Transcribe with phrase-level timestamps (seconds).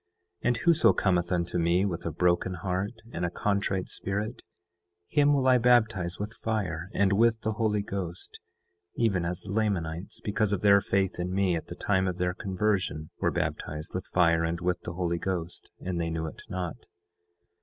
[0.41, 4.41] And whoso cometh unto me with a broken heart and a contrite spirit,
[5.07, 8.39] him will I baptize with fire and with the Holy Ghost,
[8.95, 12.33] even as the Lamanites, because of their faith in me at the time of their
[12.33, 16.87] conversion, were baptized with fire and with the Holy Ghost, and they knew it not.